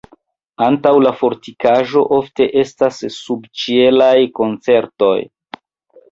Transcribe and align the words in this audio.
Antaŭ 0.67 0.91
la 1.07 1.09
fortikaĵo 1.17 2.01
ofte 2.17 2.47
estas 2.61 2.97
subĉielaj 3.17 4.13
koncertoj. 4.41 5.13